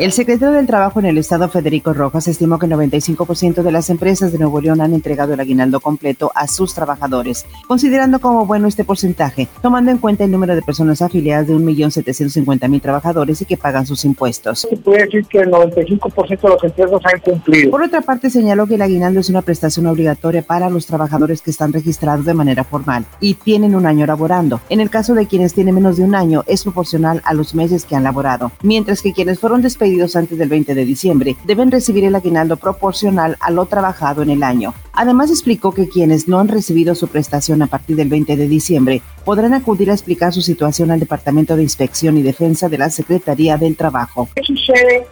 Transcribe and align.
El 0.00 0.10
secretario 0.10 0.56
del 0.56 0.66
Trabajo 0.66 0.98
en 0.98 1.06
el 1.06 1.18
Estado, 1.18 1.48
Federico 1.48 1.92
Rojas, 1.92 2.26
estimó 2.26 2.58
que 2.58 2.66
el 2.66 2.72
95% 2.72 3.62
de 3.62 3.70
las 3.70 3.90
empresas 3.90 4.32
de 4.32 4.38
Nuevo 4.38 4.60
León 4.60 4.80
han 4.80 4.92
entregado 4.92 5.34
el 5.34 5.40
aguinaldo 5.40 5.78
completo 5.78 6.32
a 6.34 6.48
sus 6.48 6.74
trabajadores, 6.74 7.46
considerando 7.68 8.18
como 8.18 8.44
bueno 8.44 8.66
este 8.66 8.82
porcentaje, 8.82 9.46
tomando 9.62 9.92
en 9.92 9.98
cuenta 9.98 10.24
el 10.24 10.32
número 10.32 10.56
de 10.56 10.62
personas 10.62 11.00
afiliadas 11.00 11.46
de 11.46 11.54
1.750.000 11.54 12.82
trabajadores 12.82 13.40
y 13.40 13.44
que 13.44 13.56
pagan 13.56 13.86
sus 13.86 14.04
impuestos. 14.04 14.66
Se 14.68 14.76
puede 14.76 15.04
decir 15.04 15.26
que 15.26 15.38
el 15.38 15.52
95% 15.52 16.40
de 16.40 16.48
las 16.48 16.64
empresas 16.64 17.00
han 17.04 17.20
cumplido. 17.20 17.70
Por 17.70 17.82
otra 17.82 18.00
parte, 18.00 18.30
señaló 18.30 18.66
que 18.66 18.74
el 18.74 18.82
aguinaldo 18.82 19.20
es 19.20 19.30
una 19.30 19.42
prestación 19.42 19.86
obligatoria 19.86 20.42
para 20.42 20.70
los 20.70 20.86
trabajadores 20.86 21.40
que 21.40 21.52
están 21.52 21.72
registrados 21.72 22.24
de 22.24 22.34
manera 22.34 22.64
formal 22.64 23.06
y 23.20 23.34
tienen 23.34 23.76
un 23.76 23.86
año 23.86 24.06
laborando. 24.06 24.60
En 24.70 24.80
el 24.80 24.90
caso 24.90 25.14
de 25.14 25.28
quienes 25.28 25.54
tienen 25.54 25.76
menos 25.76 25.96
de 25.98 26.02
un 26.02 26.16
año, 26.16 26.42
es 26.48 26.64
proporcional 26.64 27.22
a 27.24 27.32
los 27.32 27.54
meses 27.54 27.84
que 27.84 27.94
han 27.94 28.02
laborado, 28.02 28.50
mientras 28.60 29.00
que 29.00 29.12
quienes 29.12 29.38
fueron 29.38 29.62
despedidos 29.62 29.83
antes 29.84 30.38
del 30.38 30.48
20 30.48 30.74
de 30.74 30.84
diciembre 30.86 31.36
deben 31.44 31.70
recibir 31.70 32.04
el 32.04 32.14
aguinaldo 32.14 32.56
proporcional 32.56 33.36
a 33.38 33.50
lo 33.50 33.66
trabajado 33.66 34.22
en 34.22 34.30
el 34.30 34.42
año. 34.42 34.72
Además 34.94 35.30
explicó 35.30 35.72
que 35.72 35.88
quienes 35.88 36.26
no 36.26 36.40
han 36.40 36.48
recibido 36.48 36.94
su 36.94 37.08
prestación 37.08 37.60
a 37.60 37.66
partir 37.66 37.94
del 37.96 38.08
20 38.08 38.36
de 38.36 38.48
diciembre 38.48 39.02
podrán 39.26 39.52
acudir 39.52 39.90
a 39.90 39.92
explicar 39.92 40.32
su 40.32 40.40
situación 40.40 40.90
al 40.90 41.00
Departamento 41.00 41.54
de 41.54 41.62
Inspección 41.62 42.16
y 42.16 42.22
Defensa 42.22 42.70
de 42.70 42.78
la 42.78 42.88
Secretaría 42.88 43.58
del 43.58 43.76
Trabajo. 43.76 44.28
¿Qué 44.34 44.42
sucede 44.42 45.06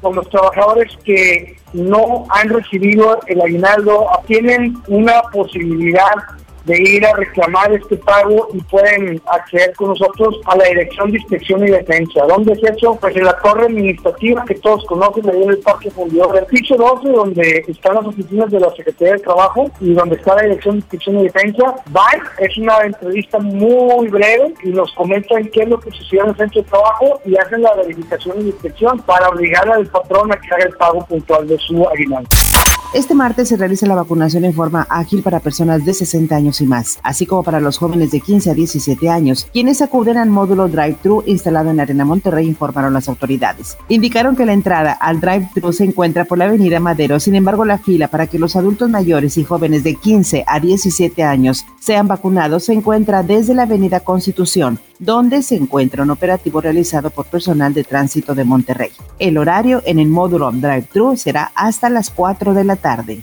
con 0.00 0.16
los 0.16 0.28
trabajadores 0.28 0.92
que 1.04 1.56
no 1.72 2.26
han 2.30 2.48
recibido 2.48 3.20
el 3.28 3.40
aguinaldo? 3.40 4.08
Tienen 4.26 4.76
una 4.88 5.22
posibilidad 5.32 6.14
de 6.66 6.82
ir 6.82 7.06
a 7.06 7.14
reclamar 7.14 7.72
este 7.72 7.96
pago 7.96 8.48
y 8.52 8.60
pueden 8.62 9.22
acceder 9.26 9.72
con 9.76 9.88
nosotros 9.88 10.40
a 10.46 10.56
la 10.56 10.64
Dirección 10.64 11.12
de 11.12 11.18
Inspección 11.18 11.66
y 11.66 11.70
Defensa. 11.70 12.26
¿Dónde 12.28 12.54
es 12.54 12.62
eso? 12.64 12.98
Pues 13.00 13.16
en 13.16 13.24
la 13.24 13.36
torre 13.38 13.66
administrativa 13.66 14.44
que 14.44 14.56
todos 14.56 14.84
conocen, 14.86 15.30
ahí 15.30 15.42
en 15.42 15.50
el 15.50 15.58
Parque 15.58 15.90
Fundidor, 15.90 16.36
el 16.36 16.46
piso 16.46 16.76
12, 16.76 17.08
donde 17.10 17.64
están 17.68 17.94
las 17.94 18.06
oficinas 18.06 18.50
de 18.50 18.60
la 18.60 18.70
Secretaría 18.70 19.14
de 19.14 19.20
Trabajo 19.20 19.70
y 19.80 19.94
donde 19.94 20.16
está 20.16 20.34
la 20.34 20.42
Dirección 20.42 20.74
de 20.74 20.78
Inspección 20.80 21.20
y 21.20 21.24
Defensa. 21.24 21.74
Van, 21.90 22.20
es 22.38 22.58
una 22.58 22.80
entrevista 22.80 23.38
muy 23.38 24.08
breve 24.08 24.54
y 24.64 24.70
nos 24.70 24.92
comentan 24.94 25.48
qué 25.52 25.62
es 25.62 25.68
lo 25.68 25.78
que 25.78 25.92
sucedió 25.92 26.24
en 26.24 26.30
el 26.30 26.36
centro 26.36 26.62
de 26.62 26.68
trabajo 26.68 27.20
y 27.24 27.36
hacen 27.36 27.62
la 27.62 27.74
verificación 27.74 28.40
y 28.40 28.46
inspección 28.46 28.98
para 29.00 29.28
obligar 29.28 29.70
al 29.70 29.86
patrón 29.86 30.32
a 30.32 30.36
que 30.36 30.52
haga 30.52 30.64
el 30.64 30.76
pago 30.76 31.06
puntual 31.06 31.46
de 31.46 31.58
su 31.58 31.88
aguinaldo. 31.88 32.28
Este 32.94 33.14
martes 33.14 33.48
se 33.48 33.56
realiza 33.56 33.86
la 33.86 33.96
vacunación 33.96 34.44
en 34.44 34.54
forma 34.54 34.86
ágil 34.88 35.22
para 35.22 35.40
personas 35.40 35.84
de 35.84 35.92
60 35.92 36.34
años 36.34 36.60
y 36.60 36.66
más, 36.66 36.98
así 37.02 37.26
como 37.26 37.42
para 37.42 37.60
los 37.60 37.78
jóvenes 37.78 38.10
de 38.10 38.20
15 38.20 38.50
a 38.50 38.54
17 38.54 39.08
años, 39.10 39.46
quienes 39.52 39.82
acuden 39.82 40.16
al 40.16 40.30
módulo 40.30 40.68
drive-thru 40.68 41.24
instalado 41.26 41.70
en 41.70 41.80
Arena 41.80 42.04
Monterrey, 42.04 42.46
informaron 42.46 42.94
las 42.94 43.08
autoridades. 43.08 43.76
Indicaron 43.88 44.36
que 44.36 44.46
la 44.46 44.52
entrada 44.52 44.92
al 44.92 45.20
drive-thru 45.20 45.72
se 45.72 45.84
encuentra 45.84 46.24
por 46.24 46.38
la 46.38 46.46
avenida 46.46 46.80
Madero, 46.80 47.18
sin 47.18 47.34
embargo 47.34 47.64
la 47.64 47.78
fila 47.78 48.08
para 48.08 48.28
que 48.28 48.38
los 48.38 48.56
adultos 48.56 48.88
mayores 48.88 49.36
y 49.36 49.44
jóvenes 49.44 49.82
de 49.82 49.96
15 49.96 50.44
a 50.46 50.60
17 50.60 51.22
años 51.24 51.66
sean 51.80 52.08
vacunados 52.08 52.64
se 52.64 52.72
encuentra 52.72 53.22
desde 53.22 53.54
la 53.54 53.62
avenida 53.62 54.00
Constitución, 54.00 54.78
donde 54.98 55.42
se 55.42 55.56
encuentra 55.56 56.02
un 56.02 56.10
operativo 56.10 56.60
realizado 56.60 57.10
por 57.10 57.26
personal 57.26 57.74
de 57.74 57.84
tránsito 57.84 58.34
de 58.34 58.44
Monterrey. 58.44 58.90
El 59.18 59.38
horario 59.38 59.82
en 59.84 59.98
el 59.98 60.08
módulo 60.08 60.50
drive-thru 60.50 61.16
será 61.16 61.52
hasta 61.54 61.90
las 61.90 62.10
4 62.10 62.54
de 62.54 62.64
la 62.64 62.75
tarde. 62.76 63.22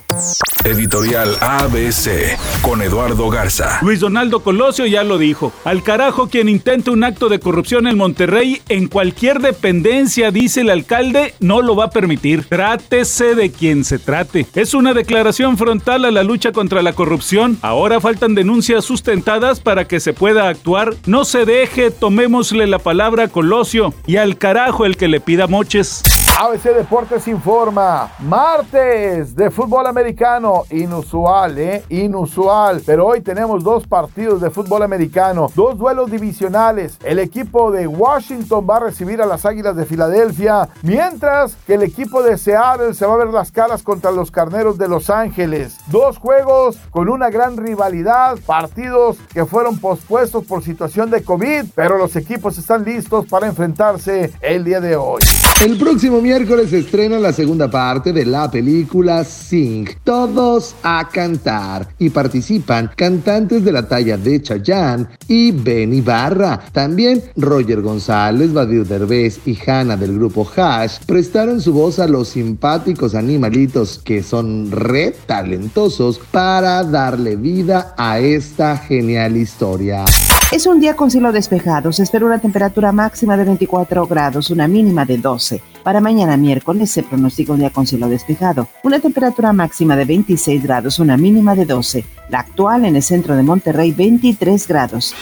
Editorial 0.64 1.36
ABC 1.40 2.38
con 2.62 2.80
Eduardo 2.80 3.28
Garza. 3.28 3.78
Luis 3.82 4.00
Donaldo 4.00 4.40
Colosio 4.40 4.86
ya 4.86 5.04
lo 5.04 5.18
dijo. 5.18 5.52
Al 5.64 5.82
carajo 5.82 6.28
quien 6.28 6.48
intente 6.48 6.90
un 6.90 7.04
acto 7.04 7.28
de 7.28 7.38
corrupción 7.38 7.86
en 7.86 7.98
Monterrey 7.98 8.62
en 8.68 8.88
cualquier 8.88 9.40
dependencia, 9.40 10.30
dice 10.30 10.62
el 10.62 10.70
alcalde, 10.70 11.34
no 11.40 11.60
lo 11.60 11.76
va 11.76 11.86
a 11.86 11.90
permitir. 11.90 12.46
Trátese 12.46 13.34
de 13.34 13.50
quien 13.50 13.84
se 13.84 13.98
trate. 13.98 14.46
Es 14.54 14.72
una 14.72 14.94
declaración 14.94 15.58
frontal 15.58 16.04
a 16.06 16.10
la 16.10 16.22
lucha 16.22 16.52
contra 16.52 16.82
la 16.82 16.94
corrupción. 16.94 17.58
Ahora 17.60 18.00
faltan 18.00 18.34
denuncias 18.34 18.84
sustentadas 18.84 19.60
para 19.60 19.86
que 19.86 20.00
se 20.00 20.14
pueda 20.14 20.48
actuar. 20.48 20.94
No 21.06 21.24
se 21.24 21.44
deje, 21.44 21.90
tomémosle 21.90 22.66
la 22.66 22.78
palabra 22.78 23.24
a 23.24 23.28
Colosio 23.28 23.92
y 24.06 24.16
al 24.16 24.38
carajo 24.38 24.86
el 24.86 24.96
que 24.96 25.08
le 25.08 25.20
pida 25.20 25.46
moches. 25.46 26.02
ABC 26.36 26.74
Deportes 26.74 27.28
informa, 27.28 28.10
martes 28.18 29.36
de 29.36 29.52
fútbol 29.52 29.86
americano, 29.86 30.64
inusual, 30.68 31.56
¿eh? 31.58 31.84
Inusual. 31.90 32.82
Pero 32.84 33.06
hoy 33.06 33.20
tenemos 33.20 33.62
dos 33.62 33.86
partidos 33.86 34.40
de 34.40 34.50
fútbol 34.50 34.82
americano, 34.82 35.48
dos 35.54 35.78
duelos 35.78 36.10
divisionales. 36.10 36.98
El 37.04 37.20
equipo 37.20 37.70
de 37.70 37.86
Washington 37.86 38.66
va 38.68 38.78
a 38.78 38.80
recibir 38.80 39.22
a 39.22 39.26
las 39.26 39.46
Águilas 39.46 39.76
de 39.76 39.86
Filadelfia, 39.86 40.70
mientras 40.82 41.54
que 41.68 41.74
el 41.74 41.84
equipo 41.84 42.20
de 42.24 42.36
Seattle 42.36 42.94
se 42.94 43.06
va 43.06 43.14
a 43.14 43.18
ver 43.18 43.28
las 43.28 43.52
caras 43.52 43.84
contra 43.84 44.10
los 44.10 44.32
Carneros 44.32 44.76
de 44.76 44.88
Los 44.88 45.10
Ángeles. 45.10 45.76
Dos 45.86 46.18
juegos 46.18 46.78
con 46.90 47.08
una 47.08 47.30
gran 47.30 47.56
rivalidad, 47.56 48.38
partidos 48.44 49.18
que 49.32 49.46
fueron 49.46 49.78
pospuestos 49.78 50.44
por 50.44 50.64
situación 50.64 51.10
de 51.10 51.22
COVID, 51.22 51.66
pero 51.76 51.96
los 51.96 52.16
equipos 52.16 52.58
están 52.58 52.82
listos 52.84 53.24
para 53.26 53.46
enfrentarse 53.46 54.32
el 54.40 54.64
día 54.64 54.80
de 54.80 54.96
hoy. 54.96 55.22
El 55.64 55.78
próximo 55.78 56.23
miércoles 56.24 56.72
estrena 56.72 57.18
la 57.18 57.34
segunda 57.34 57.70
parte 57.70 58.10
de 58.10 58.24
la 58.24 58.50
película 58.50 59.24
Sing, 59.24 59.86
Todos 60.04 60.74
a 60.82 61.06
cantar, 61.12 61.86
y 61.98 62.08
participan 62.08 62.90
cantantes 62.96 63.62
de 63.62 63.70
la 63.70 63.86
talla 63.86 64.16
de 64.16 64.40
Chayanne 64.40 65.06
y 65.28 65.50
Ben 65.50 65.92
Ibarra. 65.92 66.58
También 66.72 67.22
Roger 67.36 67.82
González, 67.82 68.54
Badir 68.54 68.86
Derbez 68.86 69.38
y 69.44 69.58
Hanna 69.66 69.98
del 69.98 70.14
grupo 70.14 70.50
Hash 70.56 70.96
prestaron 71.04 71.60
su 71.60 71.74
voz 71.74 71.98
a 71.98 72.08
los 72.08 72.28
simpáticos 72.28 73.14
animalitos 73.14 74.00
que 74.02 74.22
son 74.22 74.70
re 74.70 75.14
talentosos 75.26 76.18
para 76.30 76.84
darle 76.84 77.36
vida 77.36 77.94
a 77.98 78.18
esta 78.18 78.78
genial 78.78 79.36
historia. 79.36 80.06
Es 80.52 80.66
un 80.66 80.78
día 80.78 80.94
con 80.94 81.10
cielo 81.10 81.32
despejado. 81.32 81.92
Se 81.92 82.02
espera 82.02 82.26
una 82.26 82.38
temperatura 82.38 82.92
máxima 82.92 83.36
de 83.36 83.44
24 83.44 84.06
grados, 84.06 84.50
una 84.50 84.68
mínima 84.68 85.04
de 85.04 85.18
12. 85.18 85.60
Para 85.82 86.00
mañana 86.00 86.36
miércoles 86.36 86.90
se 86.90 87.02
pronostica 87.02 87.52
un 87.52 87.58
día 87.58 87.70
con 87.70 87.86
cielo 87.86 88.08
despejado. 88.08 88.68
Una 88.82 89.00
temperatura 89.00 89.52
máxima 89.52 89.96
de 89.96 90.04
26 90.04 90.62
grados, 90.62 90.98
una 90.98 91.16
mínima 91.16 91.54
de 91.54 91.64
12. 91.64 92.04
La 92.28 92.40
actual 92.40 92.84
en 92.84 92.96
el 92.96 93.02
centro 93.02 93.36
de 93.36 93.42
Monterrey, 93.42 93.92
23 93.92 94.68
grados. 94.68 95.14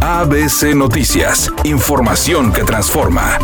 ABC 0.00 0.74
Noticias. 0.74 1.52
Información 1.64 2.52
que 2.52 2.62
transforma. 2.64 3.38